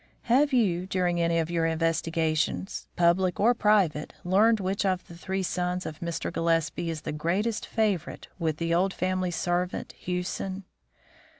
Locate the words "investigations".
1.67-2.87